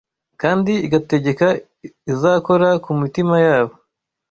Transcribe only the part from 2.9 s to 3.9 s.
mitima yabo.